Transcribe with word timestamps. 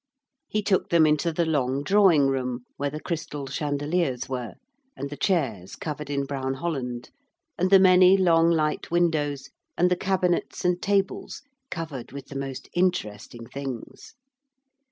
He 0.47 0.63
took 0.63 0.89
them 0.89 1.05
into 1.05 1.31
the 1.31 1.45
long 1.45 1.83
drawing 1.83 2.25
room 2.25 2.65
where 2.75 2.89
the 2.89 2.99
crystal 2.99 3.45
chandeliers 3.45 4.27
were, 4.27 4.55
and 4.97 5.11
the 5.11 5.15
chairs 5.15 5.75
covered 5.75 6.09
in 6.09 6.25
brown 6.25 6.55
holland 6.55 7.11
and 7.55 7.69
the 7.69 7.77
many 7.77 8.17
long, 8.17 8.49
light 8.49 8.89
windows, 8.89 9.51
and 9.77 9.91
the 9.91 9.95
cabinets 9.95 10.65
and 10.65 10.81
tables 10.81 11.43
covered 11.69 12.11
with 12.13 12.29
the 12.29 12.35
most 12.35 12.67
interesting 12.73 13.45
things. 13.45 14.15